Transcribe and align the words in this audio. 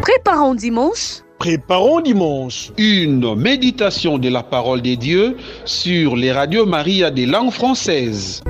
Préparons 0.00 0.54
dimanche. 0.54 1.20
Préparons 1.38 2.00
dimanche. 2.00 2.72
Une 2.78 3.34
méditation 3.34 4.16
de 4.16 4.30
la 4.30 4.42
parole 4.42 4.80
de 4.80 4.94
Dieu 4.94 5.36
sur 5.66 6.16
les 6.16 6.32
radios 6.32 6.64
Maria 6.64 7.10
des 7.10 7.26
langues 7.26 7.50
françaises. 7.50 8.42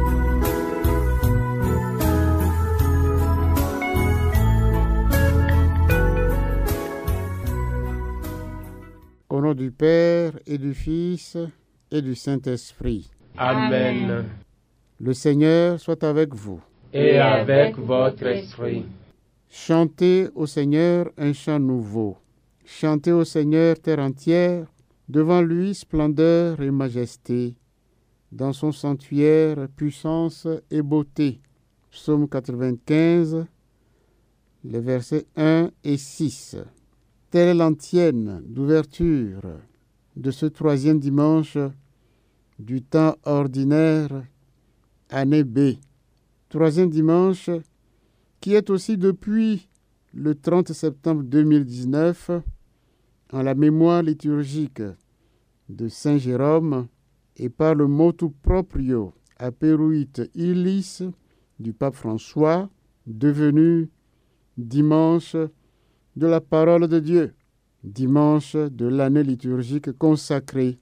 Au 9.28 9.40
nom 9.40 9.54
du 9.54 9.72
Père 9.72 10.32
et 10.46 10.56
du 10.56 10.72
Fils 10.72 11.37
et 11.90 12.01
du 12.01 12.14
Saint-Esprit. 12.14 13.10
Amen. 13.37 14.24
Le 15.01 15.14
Seigneur 15.14 15.80
soit 15.80 16.05
avec 16.05 16.32
vous. 16.32 16.60
Et 16.92 17.19
avec 17.19 17.77
votre 17.77 18.24
esprit. 18.27 18.84
Chantez 19.52 20.28
au 20.37 20.46
Seigneur 20.46 21.10
un 21.18 21.32
chant 21.32 21.59
nouveau. 21.59 22.16
Chantez 22.64 23.10
au 23.10 23.24
Seigneur 23.24 23.80
terre 23.80 23.98
entière, 23.98 24.68
devant 25.09 25.42
lui 25.42 25.74
splendeur 25.74 26.62
et 26.62 26.70
majesté, 26.70 27.56
dans 28.30 28.52
son 28.52 28.70
sanctuaire 28.70 29.66
puissance 29.74 30.46
et 30.70 30.82
beauté. 30.82 31.40
Psaume 31.90 32.28
95, 32.28 33.45
les 34.62 34.78
versets 34.78 35.26
1 35.36 35.73
et 35.82 35.96
6. 35.96 36.56
Telle 37.32 37.48
est 37.48 37.54
l'antienne 37.54 38.42
d'ouverture 38.46 39.42
de 40.14 40.30
ce 40.30 40.46
troisième 40.46 41.01
dimanche 41.01 41.59
du 42.60 42.82
temps 42.82 43.16
ordinaire, 43.24 44.23
année 45.09 45.42
B. 45.42 45.73
Troisième 46.48 46.90
dimanche 46.90 47.51
qui 48.40 48.54
est 48.54 48.70
aussi 48.70 48.96
depuis 48.96 49.68
le 50.12 50.34
30 50.34 50.72
septembre 50.72 51.22
2019 51.22 52.30
en 53.32 53.42
la 53.42 53.54
mémoire 53.54 54.02
liturgique 54.02 54.82
de 55.68 55.88
Saint 55.88 56.18
Jérôme 56.18 56.88
et 57.37 57.48
par 57.48 57.74
le 57.74 57.87
motu 57.87 58.30
proprio 58.42 59.12
aperuit 59.38 60.10
illis 60.34 61.02
du 61.59 61.73
pape 61.73 61.95
François, 61.95 62.68
devenu 63.06 63.88
dimanche 64.56 65.37
de 66.17 66.27
la 66.27 66.41
parole 66.41 66.89
de 66.89 66.98
Dieu, 66.98 67.34
dimanche 67.84 68.56
de 68.56 68.87
l'année 68.87 69.22
liturgique 69.22 69.93
consacrée 69.93 70.78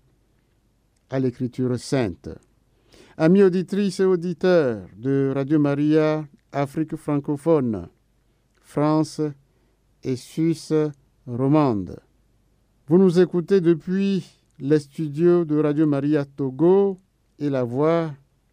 à 1.11 1.19
l'écriture 1.19 1.79
sainte. 1.79 2.29
Amis 3.17 3.43
auditrices 3.43 4.01
et 4.01 4.05
auditeurs 4.05 4.87
de 4.97 5.33
Radio 5.35 5.59
Maria 5.59 6.25
Afrique 6.53 6.97
francophone, 6.97 7.89
France 8.63 9.21
et 10.03 10.17
Suisse 10.17 10.73
romande. 11.27 12.01
Vous 12.87 12.97
nous 12.97 13.21
écoutez 13.21 13.61
depuis 13.61 14.25
les 14.59 14.79
studios 14.79 15.45
de 15.45 15.59
Radio 15.59 15.87
Maria 15.87 16.25
Togo 16.25 16.99
et 17.39 17.51
la 17.51 17.65
voix 17.65 18.13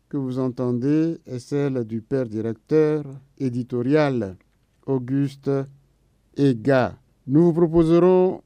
que 0.10 0.18
vous 0.18 0.40
entendez 0.40 1.20
est 1.26 1.40
celle 1.40 1.86
du 1.86 2.02
père 2.02 2.26
directeur 2.28 3.06
éditorial 3.38 4.36
Auguste 4.86 5.50
Ega. 6.36 6.98
Nous 7.28 7.46
vous 7.46 7.54
proposerons 7.54 8.44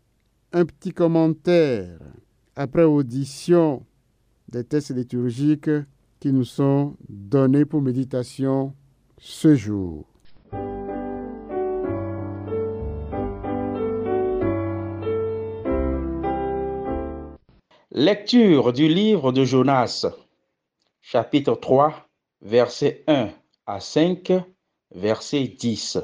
un 0.53 0.66
petit 0.66 0.91
commentaire 0.94 1.97
après 2.56 2.84
audition 2.84 3.84
des 4.47 4.63
textes 4.63 4.95
liturgiques 4.95 5.72
qui 6.19 6.31
nous 6.31 6.45
sont 6.45 6.95
donnés 7.09 7.66
pour 7.66 7.81
méditation 7.81 8.75
ce 9.20 9.56
jour. 9.56 10.06
Lecture 17.92 18.72
du 18.72 18.88
livre 18.88 19.31
de 19.31 19.44
Jonas, 19.44 20.06
chapitre 21.02 21.56
3, 21.56 22.07
versets 22.41 23.03
1 23.07 23.30
à 23.66 23.80
5, 23.80 24.31
verset 24.91 25.47
10. 25.47 26.00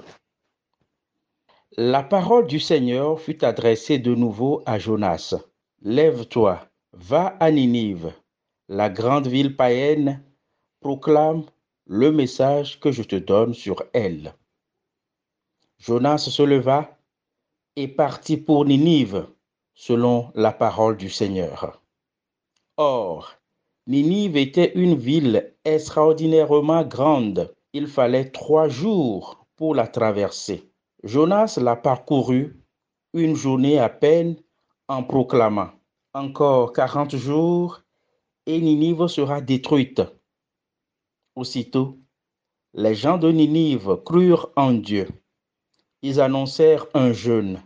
La 1.77 2.03
parole 2.03 2.47
du 2.47 2.59
Seigneur 2.59 3.19
fut 3.19 3.45
adressée 3.45 3.97
de 3.97 4.13
nouveau 4.13 4.61
à 4.65 4.77
Jonas. 4.77 5.35
Lève-toi, 5.81 6.59
va 6.93 7.37
à 7.39 7.51
Ninive, 7.51 8.11
la 8.67 8.89
grande 8.89 9.27
ville 9.27 9.55
païenne, 9.55 10.23
proclame 10.81 11.43
le 11.87 12.11
message 12.11 12.79
que 12.79 12.91
je 12.91 13.03
te 13.03 13.15
donne 13.15 13.53
sur 13.53 13.83
elle. 13.93 14.33
Jonas 15.77 16.17
se 16.17 16.41
leva 16.41 16.97
et 17.75 17.87
partit 17.87 18.37
pour 18.37 18.65
Ninive, 18.65 19.27
selon 19.73 20.31
la 20.33 20.51
parole 20.51 20.97
du 20.97 21.09
Seigneur. 21.09 21.81
Or, 22.77 23.35
Ninive 23.87 24.37
était 24.37 24.71
une 24.75 24.95
ville 24.95 25.53
extraordinairement 25.63 26.83
grande. 26.83 27.53
Il 27.73 27.87
fallait 27.87 28.31
trois 28.31 28.67
jours 28.67 29.45
pour 29.55 29.75
la 29.75 29.87
traverser. 29.87 30.71
Jonas 31.03 31.59
la 31.61 31.75
parcourut 31.75 32.59
une 33.13 33.35
journée 33.35 33.79
à 33.79 33.89
peine 33.89 34.35
en 34.87 35.03
proclamant 35.03 35.69
Encore 36.13 36.73
quarante 36.73 37.15
jours 37.15 37.81
et 38.45 38.59
Ninive 38.59 39.07
sera 39.07 39.39
détruite. 39.39 40.01
Aussitôt, 41.35 41.97
les 42.73 42.95
gens 42.95 43.17
de 43.17 43.31
Ninive 43.31 43.97
crurent 44.05 44.49
en 44.55 44.71
Dieu. 44.71 45.07
Ils 46.01 46.21
annoncèrent 46.21 46.87
un 46.93 47.13
jeûne, 47.13 47.61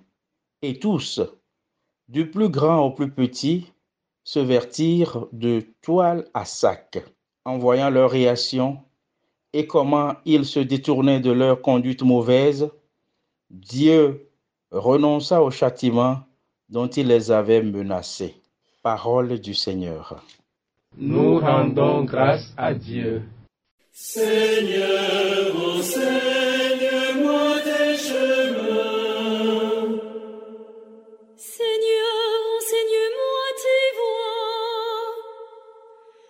et 0.62 0.80
tous, 0.80 1.22
du 2.08 2.30
plus 2.30 2.50
grand 2.50 2.86
au 2.86 2.92
plus 2.92 3.12
petit, 3.12 3.72
se 4.24 4.40
vertirent 4.40 5.28
de 5.32 5.66
toile 5.82 6.26
à 6.34 6.46
sac, 6.46 7.04
en 7.46 7.58
voyant 7.58 7.90
leur 7.90 8.12
réaction 8.12 8.80
et 9.54 9.66
comment 9.66 10.16
ils 10.26 10.46
se 10.46 10.60
détournaient 10.60 11.20
de 11.20 11.32
leur 11.32 11.62
conduite 11.62 12.04
mauvaise. 12.04 12.70
Dieu 13.50 14.30
renonça 14.72 15.42
au 15.42 15.50
châtiment 15.50 16.20
dont 16.70 16.88
il 16.88 17.08
les 17.08 17.32
avait 17.32 17.64
menacés. 17.64 18.36
Parole 18.84 19.40
du 19.40 19.54
Seigneur. 19.54 20.24
Nous 20.98 21.40
rendons 21.40 22.04
grâce 22.04 22.54
à 22.58 22.74
Dieu. 22.74 23.24
Seigneur, 23.92 25.56
enseigne-moi 25.76 27.50
tes 27.66 27.98
chemins. 28.08 29.88
Seigneur, 31.36 32.22
enseigne-moi 32.58 33.46
tes 33.64 33.88
voies. 34.00 35.16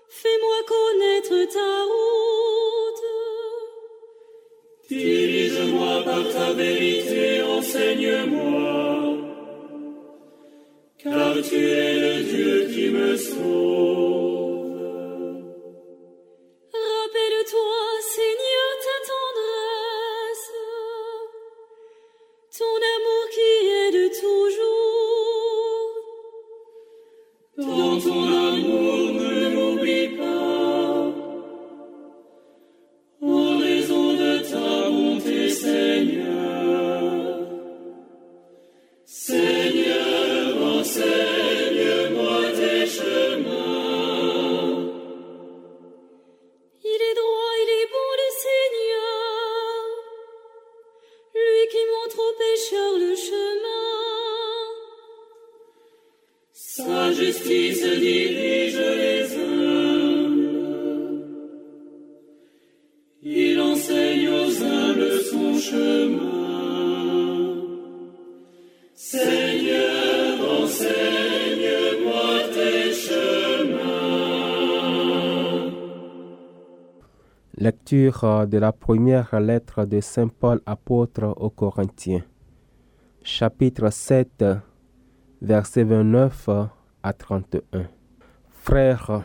Fais-moi 0.10 0.60
connaître 0.74 1.38
ta 1.54 1.72
route. 1.92 3.08
Dirige-moi 4.90 5.96
par 6.06 6.26
ta 6.34 6.48
vérité, 6.54 7.44
enseigne-moi. 7.44 8.80
Car 11.04 11.34
tu 11.48 11.56
es 11.56 11.94
le 12.00 12.16
Dieu 12.24 12.56
qui 12.74 12.90
me 12.90 13.16
sauve. 13.16 13.89
Dans 27.60 28.00
ton 28.00 28.24
amour, 28.24 29.12
ne 29.14 29.50
m'oublie 29.54 30.08
pas. 30.18 30.29
Justice 57.40 57.84
dirige 58.00 58.78
les 58.78 59.38
humbles. 59.38 60.50
Il 63.22 63.60
enseigne 63.62 64.30
aux 64.30 64.64
humbles 64.64 65.20
son 65.30 65.54
chemin. 65.60 66.30
Seigneur, 68.94 70.64
enseigne-moi 70.64 72.34
tes 72.54 72.94
chemins. 72.94 74.10
Lecture 77.58 78.48
de 78.48 78.58
la 78.58 78.72
première 78.72 79.40
lettre 79.40 79.86
de 79.86 80.00
Saint 80.02 80.28
Paul 80.28 80.62
apôtre 80.66 81.34
aux 81.38 81.50
Corinthiens. 81.50 82.24
chapitre 83.24 83.90
7, 83.92 84.46
versets 85.42 85.84
29 85.84 86.50
à 87.04 87.14
31. 87.14 87.88
Frères, 88.50 89.24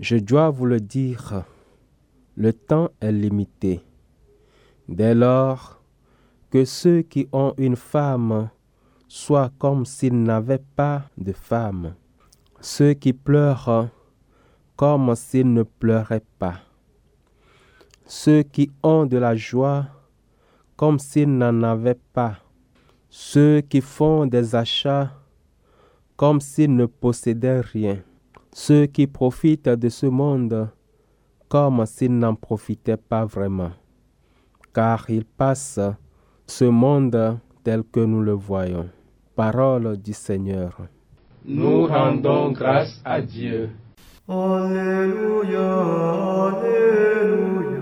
je 0.00 0.16
dois 0.16 0.50
vous 0.50 0.66
le 0.66 0.80
dire, 0.80 1.44
le 2.36 2.52
temps 2.52 2.90
est 3.00 3.12
limité. 3.12 3.82
Dès 4.88 5.14
lors, 5.14 5.82
que 6.50 6.64
ceux 6.64 7.02
qui 7.02 7.28
ont 7.32 7.54
une 7.56 7.76
femme 7.76 8.50
soient 9.08 9.50
comme 9.58 9.84
s'ils 9.84 10.22
n'avaient 10.22 10.64
pas 10.76 11.04
de 11.18 11.32
femme, 11.32 11.94
ceux 12.60 12.94
qui 12.94 13.12
pleurent 13.12 13.88
comme 14.76 15.14
s'ils 15.14 15.52
ne 15.52 15.62
pleuraient 15.62 16.24
pas, 16.38 16.60
ceux 18.06 18.42
qui 18.42 18.70
ont 18.82 19.06
de 19.06 19.18
la 19.18 19.36
joie 19.36 19.86
comme 20.76 20.98
s'ils 20.98 21.36
n'en 21.36 21.62
avaient 21.62 22.00
pas, 22.12 22.38
ceux 23.08 23.60
qui 23.60 23.80
font 23.80 24.26
des 24.26 24.54
achats 24.54 25.21
comme 26.22 26.40
s'ils 26.40 26.76
ne 26.76 26.86
possédaient 26.86 27.62
rien, 27.62 27.98
ceux 28.52 28.86
qui 28.86 29.08
profitent 29.08 29.68
de 29.68 29.88
ce 29.88 30.06
monde 30.06 30.68
comme 31.48 31.84
s'ils 31.84 32.16
n'en 32.16 32.36
profitaient 32.36 32.96
pas 32.96 33.24
vraiment, 33.24 33.72
car 34.72 35.10
ils 35.10 35.24
passent 35.24 35.80
ce 36.46 36.64
monde 36.64 37.40
tel 37.64 37.82
que 37.82 37.98
nous 37.98 38.20
le 38.22 38.34
voyons. 38.34 38.88
Parole 39.34 39.96
du 39.96 40.12
Seigneur. 40.12 40.78
Nous 41.44 41.86
rendons 41.86 42.52
grâce 42.52 43.02
à 43.04 43.20
Dieu. 43.20 43.70
Alléluia, 44.28 45.72
Alléluia, 46.52 47.81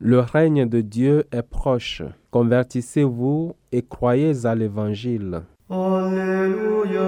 Le 0.00 0.20
règne 0.20 0.66
de 0.66 0.80
Dieu 0.80 1.24
est 1.32 1.42
proche. 1.42 2.02
Convertissez-vous 2.30 3.54
et 3.72 3.82
croyez 3.82 4.46
à 4.46 4.54
l'Évangile. 4.54 5.42
Alléluia, 5.68 7.04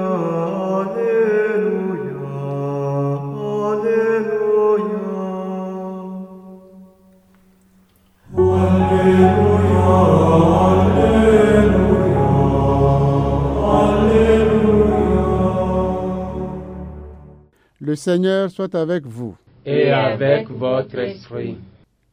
Le 17.83 17.97
Seigneur 17.97 18.51
soit 18.51 18.75
avec 18.75 19.07
vous. 19.07 19.35
Et 19.65 19.91
avec 19.91 20.51
votre 20.51 20.99
esprit. 20.99 21.57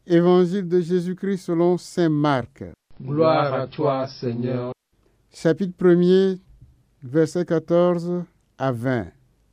Évangile 0.05 0.65
de 0.65 0.79
Jésus-Christ 0.79 1.39
selon 1.39 1.77
Saint 1.77 2.07
Marc. 2.07 2.63
Gloire 3.01 3.53
à 3.53 3.67
toi, 3.67 4.07
Seigneur. 4.07 4.71
Chapitre 5.29 5.73
1er, 5.77 6.39
versets 7.03 7.43
14 7.43 8.23
à 8.57 8.71
20. 8.71 9.07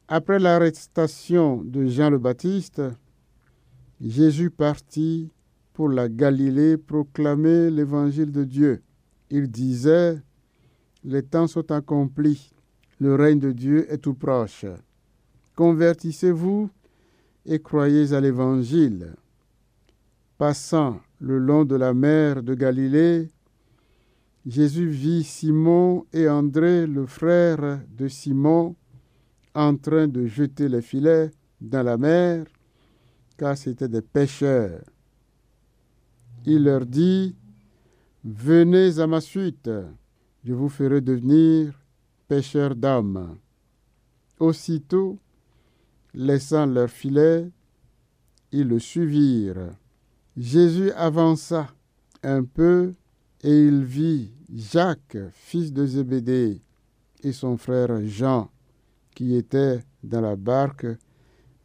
Après 0.07 0.39
l'arrestation 0.39 1.63
de 1.65 1.87
Jean 1.87 2.11
le 2.11 2.19
Baptiste, 2.19 2.81
Jésus 4.01 4.51
partit 4.51 5.33
pour 5.73 5.89
la 5.89 6.09
Galilée 6.09 6.77
proclamer 6.77 7.71
l'évangile 7.71 8.31
de 8.31 8.45
Dieu. 8.45 8.83
Il 9.31 9.51
disait, 9.51 10.23
les 11.03 11.25
temps 11.25 11.49
sont 11.49 11.73
accomplis, 11.73 12.53
le 13.01 13.17
règne 13.17 13.41
de 13.41 13.51
Dieu 13.51 13.93
est 13.93 13.99
tout 13.99 14.15
proche. 14.15 14.65
Convertissez-vous 15.57 16.69
et 17.47 17.61
croyez 17.61 18.13
à 18.13 18.21
l'évangile. 18.21 19.15
Passant 20.37 21.01
le 21.21 21.39
long 21.39 21.65
de 21.65 21.77
la 21.77 21.95
mer 21.95 22.43
de 22.43 22.55
Galilée, 22.55 23.29
Jésus 24.47 24.89
vit 24.89 25.23
Simon 25.23 26.07
et 26.13 26.29
André, 26.29 26.87
le 26.87 27.07
frère 27.07 27.81
de 27.89 28.09
Simon, 28.09 28.75
en 29.55 29.77
train 29.77 30.09
de 30.09 30.27
jeter 30.27 30.69
les 30.69 30.83
filets 30.83 31.31
dans 31.61 31.83
la 31.83 31.97
mer, 31.97 32.47
car 33.39 33.57
c'étaient 33.57 33.89
des 33.89 34.03
pêcheurs. 34.03 34.83
Il 36.45 36.65
leur 36.65 36.85
dit, 36.85 37.37
Venez 38.25 38.99
à 38.99 39.07
ma 39.07 39.21
suite, 39.21 39.71
je 40.45 40.53
vous 40.53 40.69
ferai 40.69 41.01
devenir 41.01 41.79
pêcheurs 42.27 42.75
d'hommes. 42.75 43.39
Aussitôt, 44.39 45.19
laissant 46.15 46.67
leurs 46.67 46.91
filets, 46.91 47.51
ils 48.53 48.69
le 48.69 48.79
suivirent. 48.79 49.71
Jésus 50.37 50.91
avança 50.93 51.69
un 52.23 52.45
peu 52.45 52.95
et 53.43 53.67
il 53.67 53.85
vit 53.85 54.31
Jacques, 54.55 55.19
fils 55.33 55.73
de 55.73 55.85
Zébédée, 55.85 56.63
et 57.23 57.33
son 57.33 57.57
frère 57.57 58.01
Jean, 58.07 58.51
qui 59.15 59.35
étaient 59.35 59.81
dans 60.03 60.21
la 60.21 60.37
barque 60.37 60.87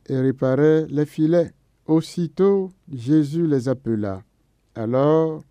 et 0.07 0.17
réparaient 0.17 0.87
les 0.89 1.05
filets. 1.05 1.53
Aussitôt, 1.85 2.71
Jésus 2.91 3.47
les 3.47 3.67
appela. 3.67 4.23
Alors, 4.75 5.43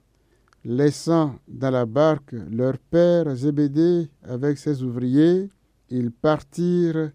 laissant 0.65 1.37
dans 1.49 1.71
la 1.71 1.87
barque 1.87 2.35
leur 2.51 2.79
père 2.79 3.35
Zébédée 3.35 4.09
avec 4.23 4.59
ses 4.59 4.83
ouvriers, 4.83 5.49
ils 5.91 6.11
partirent 6.11 7.11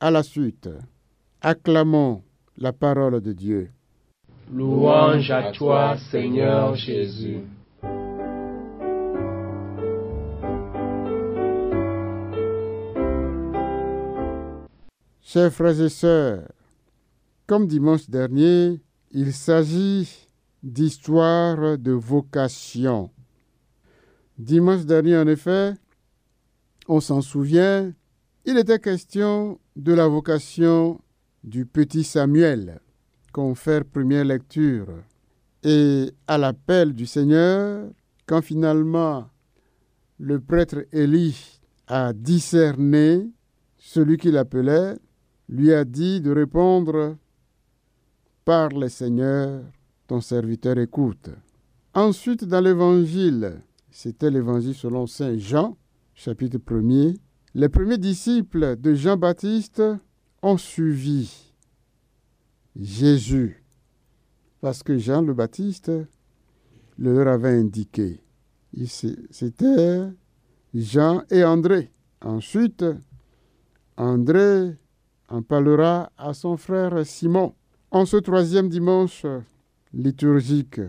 à 0.00 0.10
la 0.10 0.22
suite. 0.22 0.68
Acclamons 1.40 2.24
la 2.56 2.72
parole 2.72 3.20
de 3.20 3.32
Dieu. 3.32 3.70
Louange 4.52 5.30
à 5.30 5.52
toi, 5.52 5.96
Seigneur 6.10 6.74
Jésus. 6.74 7.42
Chers 15.22 15.52
frères 15.52 15.80
et 15.80 15.88
sœurs, 15.88 16.48
comme 17.46 17.68
dimanche 17.68 18.10
dernier, 18.10 18.80
il 19.12 19.32
s'agit 19.32 20.28
d'histoire 20.60 21.78
de 21.78 21.92
vocation. 21.92 23.10
Dimanche 24.36 24.84
dernier, 24.84 25.16
en 25.18 25.28
effet, 25.28 25.74
on 26.88 26.98
s'en 26.98 27.20
souvient, 27.20 27.92
il 28.44 28.58
était 28.58 28.80
question 28.80 29.60
de 29.76 29.92
la 29.92 30.08
vocation 30.08 31.00
du 31.44 31.66
petit 31.66 32.04
Samuel, 32.04 32.80
confère 33.32 33.84
première 33.84 34.24
lecture. 34.24 34.88
Et 35.62 36.12
à 36.26 36.38
l'appel 36.38 36.92
du 36.92 37.06
Seigneur, 37.06 37.90
quand 38.26 38.42
finalement 38.42 39.28
le 40.18 40.40
prêtre 40.40 40.84
Élie 40.92 41.60
a 41.86 42.12
discerné 42.12 43.30
celui 43.78 44.16
qu'il 44.16 44.36
appelait, 44.36 44.96
lui 45.48 45.72
a 45.72 45.84
dit 45.84 46.20
de 46.20 46.30
répondre 46.30 47.16
Parle 48.44 48.88
Seigneur, 48.90 49.62
ton 50.06 50.20
serviteur 50.20 50.78
écoute. 50.78 51.30
Ensuite, 51.94 52.44
dans 52.44 52.60
l'évangile, 52.60 53.62
c'était 53.90 54.30
l'évangile 54.30 54.74
selon 54.74 55.06
Saint 55.06 55.36
Jean, 55.36 55.76
chapitre 56.14 56.58
1er, 56.58 57.16
les 57.54 57.68
premiers 57.68 57.98
disciples 57.98 58.76
de 58.76 58.94
Jean-Baptiste 58.94 59.82
ont 60.42 60.56
suivi 60.56 61.52
Jésus 62.78 63.62
parce 64.60 64.82
que 64.82 64.98
Jean 64.98 65.22
le 65.22 65.34
Baptiste 65.34 65.90
le 66.98 67.14
leur 67.14 67.28
avait 67.28 67.56
indiqué. 67.56 68.20
C'était 69.30 70.08
Jean 70.74 71.22
et 71.30 71.44
André. 71.44 71.92
Ensuite, 72.20 72.84
André 73.96 74.76
en 75.28 75.42
parlera 75.42 76.10
à 76.16 76.34
son 76.34 76.56
frère 76.56 77.06
Simon. 77.06 77.54
En 77.90 78.04
ce 78.04 78.16
troisième 78.16 78.68
dimanche 78.68 79.24
liturgique 79.92 80.80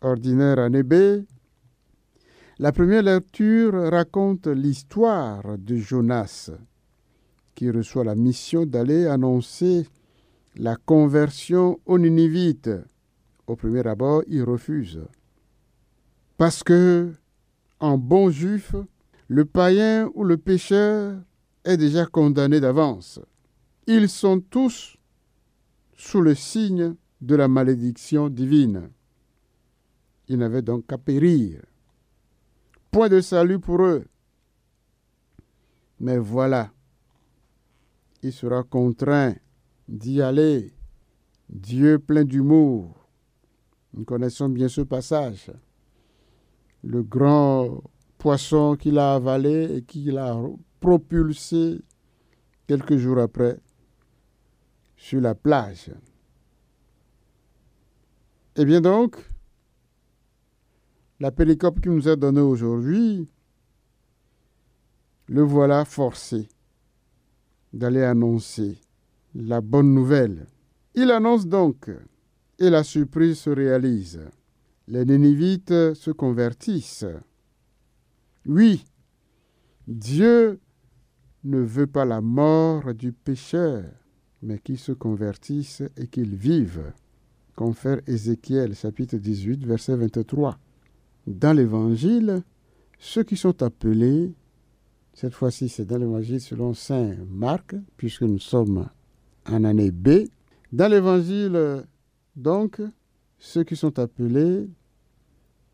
ordinaire 0.00 0.58
à 0.58 0.68
Nébé, 0.68 1.24
la 2.58 2.72
première 2.72 3.02
lecture 3.02 3.90
raconte 3.90 4.46
l'histoire 4.46 5.58
de 5.58 5.76
Jonas, 5.76 6.50
qui 7.56 7.70
reçoit 7.70 8.04
la 8.04 8.14
mission 8.14 8.66
d'aller 8.66 9.06
annoncer 9.06 9.88
la 10.54 10.76
conversion 10.76 11.80
aux 11.86 11.98
Ninivites. 11.98 12.70
Au 13.48 13.56
premier 13.56 13.84
abord, 13.86 14.22
il 14.28 14.42
refuse. 14.42 15.00
Parce 16.36 16.62
que, 16.62 17.12
en 17.80 17.98
bon 17.98 18.30
juif, 18.30 18.76
le 19.28 19.44
païen 19.44 20.10
ou 20.14 20.22
le 20.22 20.36
pécheur 20.36 21.18
est 21.64 21.78
déjà 21.78 22.06
condamné 22.06 22.60
d'avance. 22.60 23.20
Ils 23.86 24.08
sont 24.08 24.40
tous 24.40 24.96
sous 25.96 26.20
le 26.20 26.34
signe 26.34 26.94
de 27.22 27.34
la 27.34 27.48
malédiction 27.48 28.28
divine. 28.28 28.90
Ils 30.28 30.38
n'avaient 30.38 30.62
donc 30.62 30.86
qu'à 30.86 30.98
périr. 30.98 31.62
Point 32.90 33.08
de 33.08 33.20
salut 33.20 33.58
pour 33.58 33.82
eux. 33.82 34.04
Mais 35.98 36.18
voilà, 36.18 36.70
sera 38.32 38.62
contraint 38.62 39.34
d'y 39.88 40.20
aller. 40.20 40.72
Dieu 41.48 41.98
plein 41.98 42.24
d'humour. 42.24 43.08
Nous 43.94 44.04
connaissons 44.04 44.48
bien 44.48 44.68
ce 44.68 44.80
passage. 44.82 45.50
Le 46.82 47.02
grand 47.02 47.82
poisson 48.18 48.76
qu'il 48.76 48.98
a 48.98 49.14
avalé 49.14 49.76
et 49.76 49.82
qu'il 49.82 50.18
a 50.18 50.36
propulsé 50.80 51.80
quelques 52.66 52.96
jours 52.96 53.18
après 53.18 53.58
sur 54.96 55.20
la 55.20 55.34
plage. 55.34 55.90
Eh 58.56 58.64
bien 58.64 58.80
donc, 58.80 59.16
la 61.20 61.30
péricope 61.30 61.80
qui 61.80 61.88
nous 61.88 62.08
est 62.08 62.16
donnée 62.16 62.40
aujourd'hui, 62.40 63.28
le 65.28 65.42
voilà 65.42 65.84
forcé 65.84 66.48
d'aller 67.76 68.02
annoncer 68.02 68.80
la 69.34 69.60
bonne 69.60 69.92
nouvelle. 69.92 70.46
Il 70.94 71.10
annonce 71.10 71.46
donc, 71.46 71.90
et 72.58 72.70
la 72.70 72.82
surprise 72.82 73.38
se 73.38 73.50
réalise. 73.50 74.20
Les 74.88 75.04
Nénivites 75.04 75.94
se 75.94 76.10
convertissent. 76.10 77.06
Oui, 78.46 78.84
Dieu 79.86 80.58
ne 81.44 81.58
veut 81.58 81.86
pas 81.86 82.04
la 82.04 82.20
mort 82.20 82.94
du 82.94 83.12
pécheur, 83.12 83.84
mais 84.42 84.58
qu'il 84.58 84.78
se 84.78 84.92
convertisse 84.92 85.82
et 85.96 86.06
qu'il 86.06 86.34
vive. 86.34 86.92
Confère 87.54 88.00
Ézéchiel 88.06 88.74
chapitre 88.74 89.16
18 89.16 89.64
verset 89.66 89.96
23. 89.96 90.58
Dans 91.26 91.52
l'évangile, 91.52 92.42
ceux 92.98 93.24
qui 93.24 93.36
sont 93.36 93.62
appelés, 93.62 94.34
cette 95.16 95.32
fois-ci 95.32 95.70
c'est 95.70 95.86
dans 95.86 95.96
l'évangile 95.96 96.40
selon 96.40 96.74
Saint 96.74 97.16
Marc, 97.28 97.74
puisque 97.96 98.22
nous 98.22 98.38
sommes 98.38 98.88
en 99.46 99.64
année 99.64 99.90
B, 99.90 100.28
dans 100.72 100.90
l'évangile 100.90 101.84
donc, 102.36 102.82
ceux 103.38 103.64
qui 103.64 103.76
sont 103.76 103.98
appelés 103.98 104.68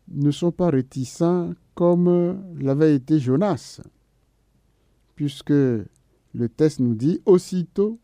ne 0.07 0.31
sont 0.31 0.53
pas 0.53 0.69
réticents 0.69 1.53
comme 1.75 2.41
l'avait 2.57 2.95
été 2.95 3.19
Jonas, 3.19 3.81
puisque 5.15 5.49
le 5.49 6.49
texte 6.55 6.79
nous 6.79 6.95
dit 6.95 7.21
aussitôt, 7.25 7.99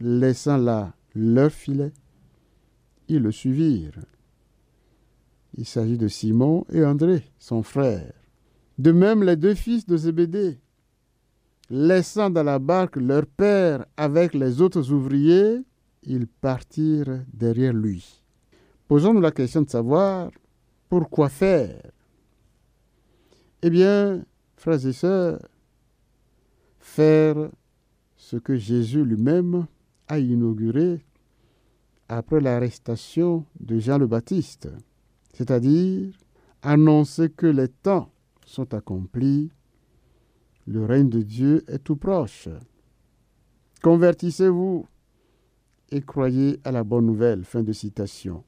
laissant 0.00 0.56
là 0.56 0.92
leur 1.14 1.52
filet, 1.52 1.92
ils 3.06 3.22
le 3.22 3.30
suivirent. 3.30 4.00
Il 5.54 5.66
s'agit 5.66 5.98
de 5.98 6.08
Simon 6.08 6.66
et 6.72 6.84
André, 6.84 7.22
son 7.38 7.62
frère. 7.62 8.17
De 8.78 8.92
même, 8.92 9.24
les 9.24 9.36
deux 9.36 9.54
fils 9.54 9.86
de 9.86 9.96
Zébédée, 9.96 10.58
laissant 11.68 12.30
dans 12.30 12.44
la 12.44 12.60
barque 12.60 12.96
leur 12.96 13.26
père 13.26 13.84
avec 13.96 14.34
les 14.34 14.62
autres 14.62 14.92
ouvriers, 14.92 15.64
ils 16.04 16.28
partirent 16.28 17.24
derrière 17.32 17.72
lui. 17.72 18.22
Posons-nous 18.86 19.20
la 19.20 19.32
question 19.32 19.62
de 19.62 19.68
savoir 19.68 20.30
pourquoi 20.88 21.28
faire? 21.28 21.90
Eh 23.62 23.70
bien, 23.70 24.24
frères 24.56 24.86
et 24.86 24.92
sœurs, 24.92 25.40
faire 26.78 27.50
ce 28.16 28.36
que 28.36 28.56
Jésus 28.56 29.04
lui-même 29.04 29.66
a 30.06 30.20
inauguré 30.20 31.04
après 32.08 32.40
l'arrestation 32.40 33.44
de 33.58 33.78
Jean 33.80 33.98
le 33.98 34.06
Baptiste, 34.06 34.68
c'est-à-dire 35.34 36.14
annoncer 36.62 37.28
que 37.28 37.46
les 37.46 37.68
temps 37.68 38.10
sont 38.48 38.72
accomplis, 38.74 39.50
le 40.66 40.84
règne 40.84 41.08
de 41.08 41.22
Dieu 41.22 41.64
est 41.68 41.78
tout 41.78 41.96
proche. 41.96 42.48
Convertissez-vous 43.82 44.86
et 45.90 46.00
croyez 46.00 46.60
à 46.64 46.72
la 46.72 46.82
bonne 46.82 47.06
nouvelle. 47.06 47.44
Fin 47.44 47.62
de 47.62 47.72
citation. 47.72 48.44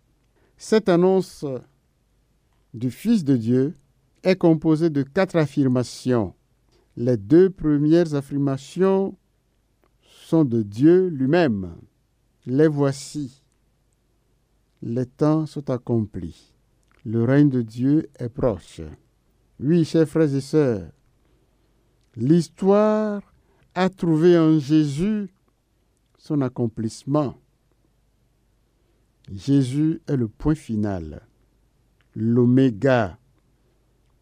Cette 0.56 0.88
annonce 0.88 1.44
du 2.74 2.90
Fils 2.90 3.24
de 3.24 3.36
Dieu 3.36 3.74
est 4.22 4.36
composée 4.36 4.90
de 4.90 5.02
quatre 5.02 5.36
affirmations. 5.36 6.34
Les 6.96 7.16
deux 7.16 7.50
premières 7.50 8.14
affirmations 8.14 9.16
sont 10.02 10.44
de 10.44 10.62
Dieu 10.62 11.08
lui-même. 11.08 11.74
Les 12.46 12.68
voici. 12.68 13.42
Les 14.82 15.06
temps 15.06 15.46
sont 15.46 15.70
accomplis. 15.70 16.54
Le 17.04 17.24
règne 17.24 17.48
de 17.48 17.62
Dieu 17.62 18.10
est 18.18 18.28
proche. 18.28 18.82
Oui, 19.62 19.84
chers 19.84 20.08
frères 20.08 20.34
et 20.34 20.40
sœurs, 20.40 20.90
l'histoire 22.16 23.20
a 23.74 23.90
trouvé 23.90 24.38
en 24.38 24.58
Jésus 24.58 25.28
son 26.16 26.40
accomplissement. 26.40 27.36
Jésus 29.30 30.00
est 30.06 30.16
le 30.16 30.28
point 30.28 30.54
final, 30.54 31.20
l'oméga, 32.16 33.18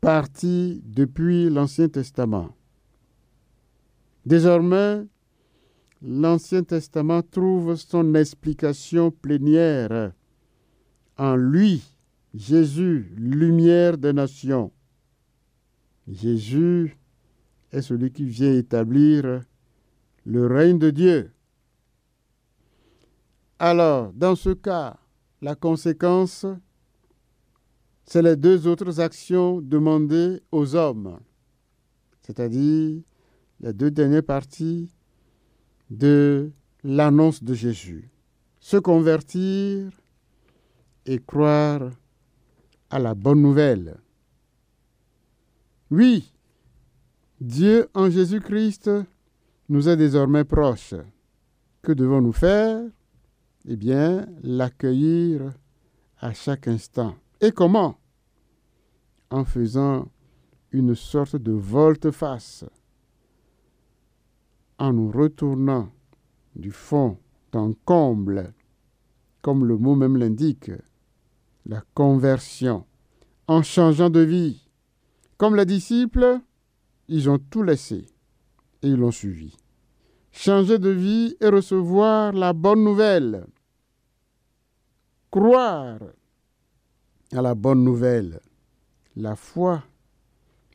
parti 0.01 0.83
depuis 0.85 1.49
l'Ancien 1.49 1.89
Testament. 1.89 2.57
Désormais, 4.27 5.07
l'Ancien 6.03 6.65
Testament 6.65 7.23
trouve 7.23 7.77
son 7.77 8.13
explication 8.15 9.13
plénière 9.13 10.11
en 11.17 11.37
lui, 11.37 11.85
Jésus, 12.35 13.13
lumière 13.17 13.97
des 13.99 14.13
nations. 14.13 14.73
Jésus 16.11 16.97
est 17.71 17.83
celui 17.83 18.11
qui 18.11 18.25
vient 18.25 18.55
établir 18.55 19.43
le 20.25 20.47
règne 20.47 20.79
de 20.79 20.91
Dieu. 20.91 21.31
Alors, 23.59 24.13
dans 24.15 24.35
ce 24.35 24.51
cas, 24.51 24.99
la 25.43 25.55
conséquence, 25.55 26.47
c'est 28.05 28.23
les 28.23 28.37
deux 28.37 28.67
autres 28.67 29.01
actions 29.01 29.61
demandées 29.61 30.41
aux 30.51 30.75
hommes, 30.75 31.19
c'est-à-dire 32.23 33.03
les 33.61 33.73
deux 33.73 33.91
dernières 33.91 34.23
parties 34.23 34.89
de 35.91 36.51
l'annonce 36.85 37.43
de 37.43 37.53
Jésus. 37.53 38.11
Se 38.61 38.77
convertir 38.79 39.91
et 41.05 41.19
croire 41.19 41.91
à 42.91 42.99
la 42.99 43.15
bonne 43.15 43.43
nouvelle. 43.43 43.99
Oui, 45.91 46.31
Dieu 47.41 47.89
en 47.95 48.11
Jésus-Christ 48.11 48.91
nous 49.71 49.89
est 49.89 49.97
désormais 49.97 50.45
proche. 50.45 50.95
Que 51.81 51.93
devons-nous 51.93 52.33
faire? 52.33 52.83
Eh 53.65 53.77
bien, 53.77 54.27
l'accueillir 54.43 55.55
à 56.19 56.35
chaque 56.35 56.69
instant. 56.69 57.15
Et 57.41 57.53
comment? 57.53 57.99
En 59.31 59.45
faisant 59.45 60.09
une 60.73 60.95
sorte 60.95 61.37
de 61.37 61.53
volte-face, 61.53 62.67
en 64.79 64.93
nous 64.93 65.11
retournant 65.11 65.89
du 66.55 66.71
fond 66.71 67.17
en 67.55 67.73
comble, 67.87 68.53
comme 69.41 69.65
le 69.65 69.79
mot 69.79 69.95
même 69.95 70.19
l'indique, 70.19 70.71
la 71.65 71.83
conversion, 71.95 72.85
en 73.47 73.63
changeant 73.63 74.11
de 74.11 74.21
vie. 74.21 74.68
Comme 75.39 75.55
les 75.55 75.67
disciples, 75.67 76.41
ils 77.07 77.31
ont 77.31 77.39
tout 77.39 77.63
laissé 77.63 78.07
et 78.83 78.89
ils 78.89 78.97
l'ont 78.97 79.13
suivi. 79.13 79.57
Changer 80.33 80.81
de 80.81 80.91
vie 80.91 81.37
et 81.41 81.49
recevoir 81.49 82.33
la 82.33 82.53
bonne 82.53 82.83
nouvelle. 82.83 83.47
Croire 85.31 86.01
à 87.33 87.41
la 87.41 87.55
bonne 87.55 87.85
nouvelle. 87.85 88.41
La 89.15 89.37
foi 89.37 89.85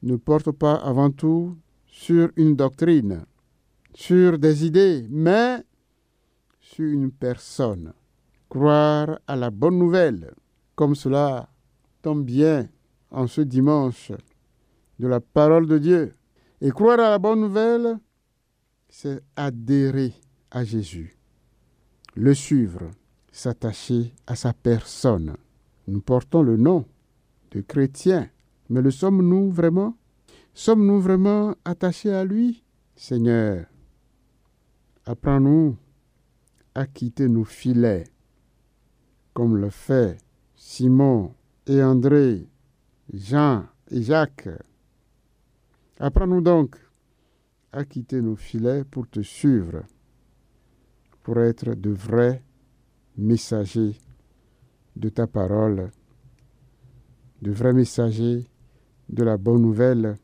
ne 0.01 0.15
porte 0.15 0.51
pas 0.51 0.75
avant 0.75 1.12
tout 1.12 1.58
sur 1.86 2.29
une 2.38 2.55
doctrine, 2.55 3.25
sur 3.93 4.39
des 4.39 4.65
idées, 4.65 5.05
mais 5.10 5.62
sur 6.62 6.86
une 6.86 7.12
personne. 7.12 7.93
Croire 8.48 9.20
à 9.27 9.36
la 9.36 9.51
bonne 9.51 9.77
nouvelle, 9.77 10.34
comme 10.75 10.96
cela 10.96 11.50
tombe 12.01 12.24
bien 12.24 12.70
en 13.12 13.27
ce 13.27 13.41
dimanche 13.41 14.13
de 15.03 15.10
la 15.10 15.19
parole 15.19 15.67
de 15.67 15.77
Dieu. 15.77 16.13
Et 16.62 16.72
croire 16.72 17.00
à 17.01 17.10
la 17.10 17.19
bonne 17.19 17.41
nouvelle, 17.41 18.00
c'est 18.88 19.22
adhérer 19.36 20.13
à 20.50 20.63
Jésus, 20.63 21.17
le 22.15 22.33
suivre, 22.33 22.89
s'attacher 23.29 24.13
à 24.27 24.38
sa 24.38 24.53
personne. 24.53 25.36
Nous 25.88 26.00
portons 26.00 26.41
le 26.41 26.55
nom 26.55 26.86
de 27.51 27.60
chrétien, 27.60 28.29
mais 28.69 28.81
le 28.81 28.91
sommes-nous 28.91 29.51
vraiment? 29.51 29.98
Sommes-nous 30.53 31.01
vraiment 31.01 31.53
attachés 31.65 32.13
à 32.13 32.24
lui? 32.24 32.63
Seigneur, 32.95 33.65
apprends-nous 35.05 35.75
à 36.75 36.86
quitter 36.86 37.27
nos 37.27 37.43
filets, 37.43 38.05
comme 39.33 39.57
le 39.57 39.69
fait 39.69 40.17
Simon 40.55 41.33
et 41.67 41.83
André, 41.83 42.48
Jean 43.12 43.65
et 43.91 44.01
Jacques. 44.01 44.48
Apprends-nous 46.00 46.42
donc 46.42 46.76
à 47.72 47.86
quitter 47.86 48.22
nos 48.22 48.36
filets 48.36 48.84
pour 48.84 49.08
te 49.08 49.22
suivre, 49.22 49.84
pour 51.24 51.40
être 51.40 51.74
de 51.76 51.92
vrais 51.92 52.42
messagers 53.18 53.96
de 54.96 55.10
ta 55.10 55.28
parole, 55.28 55.92
de 57.42 57.52
vrais 57.52 57.74
messagers 57.74 58.46
de 59.10 59.24
la 59.24 59.38
bonne 59.38 59.62
nouvelle. 59.62 60.18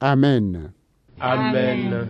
Amen. 0.00 0.72
Amen. 1.20 2.08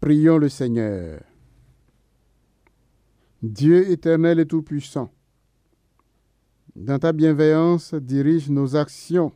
Prions 0.00 0.38
le 0.38 0.48
Seigneur. 0.50 1.20
Dieu 3.44 3.90
éternel 3.90 4.40
et 4.40 4.46
tout-puissant, 4.46 5.12
dans 6.74 6.98
ta 6.98 7.12
bienveillance, 7.12 7.92
dirige 7.92 8.48
nos 8.48 8.74
actions, 8.74 9.32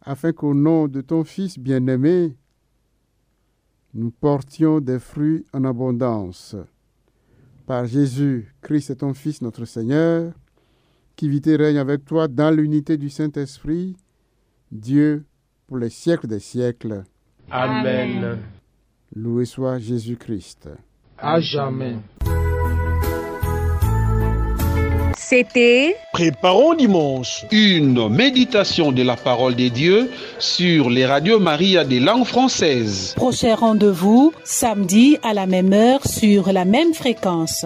afin 0.00 0.32
qu'au 0.32 0.54
nom 0.54 0.88
de 0.88 1.00
ton 1.02 1.22
Fils 1.22 1.56
bien-aimé, 1.56 2.36
nous 3.94 4.10
portions 4.10 4.80
des 4.80 4.98
fruits 4.98 5.44
en 5.52 5.62
abondance. 5.62 6.56
Par 7.64 7.86
Jésus, 7.86 8.52
Christ 8.60 8.90
est 8.90 8.96
ton 8.96 9.14
Fils, 9.14 9.40
notre 9.40 9.66
Seigneur, 9.66 10.32
qui 11.14 11.28
vit 11.28 11.42
et 11.46 11.54
règne 11.54 11.78
avec 11.78 12.04
toi 12.04 12.26
dans 12.26 12.50
l'unité 12.50 12.96
du 12.96 13.08
Saint-Esprit, 13.08 13.96
Dieu, 14.72 15.24
pour 15.68 15.78
les 15.78 15.90
siècles 15.90 16.26
des 16.26 16.40
siècles. 16.40 17.04
Amen. 17.52 18.40
Loué 19.14 19.44
soit 19.44 19.78
Jésus-Christ. 19.78 20.70
À 21.18 21.38
jamais. 21.38 21.98
C'était 25.18 25.96
Préparons 26.12 26.74
dimanche. 26.74 27.46
Une 27.50 28.08
méditation 28.10 28.92
de 28.92 29.02
la 29.02 29.16
parole 29.16 29.54
des 29.54 29.70
dieux 29.70 30.10
sur 30.38 30.90
les 30.90 31.06
radios 31.06 31.40
Maria 31.40 31.84
des 31.84 32.00
langues 32.00 32.26
françaises. 32.26 33.14
Prochain 33.16 33.54
rendez-vous 33.54 34.32
samedi 34.44 35.16
à 35.22 35.32
la 35.32 35.46
même 35.46 35.72
heure 35.72 36.06
sur 36.06 36.52
la 36.52 36.66
même 36.66 36.92
fréquence. 36.92 37.64